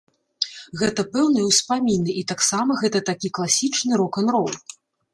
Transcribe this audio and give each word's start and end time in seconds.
Гэта 0.81 1.05
пэўныя 1.17 1.45
ўспаміны 1.51 2.11
і 2.23 2.25
таксама 2.33 2.81
гэта 2.83 3.05
такі 3.13 3.35
класічны 3.39 3.93
рок-н-рол. 4.05 4.51